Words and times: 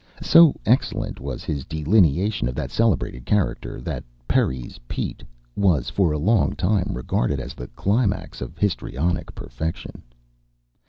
So 0.23 0.55
excellent 0.65 1.19
was 1.19 1.43
his 1.43 1.63
delineation 1.63 2.47
of 2.47 2.55
that 2.55 2.71
celebrated 2.71 3.23
character 3.23 3.79
that 3.81 4.03
"Perry's 4.27 4.79
Pete" 4.87 5.23
was 5.55 5.91
for 5.91 6.11
a 6.11 6.17
long 6.17 6.55
time 6.55 6.93
regarded 6.95 7.39
as 7.39 7.53
the 7.53 7.67
climax 7.67 8.41
of 8.41 8.57
histrionic 8.57 9.35
perfection. 9.35 10.01